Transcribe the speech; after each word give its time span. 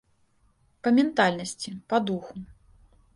Па 0.87 0.93
ментальнасці, 0.97 1.69
па 1.93 1.97
духу. 2.09 2.33